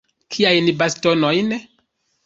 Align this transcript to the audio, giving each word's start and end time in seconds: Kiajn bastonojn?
Kiajn 0.37 0.71
bastonojn? 0.79 1.57